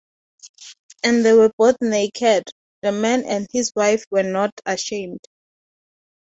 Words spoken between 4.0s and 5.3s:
and were not ashamed.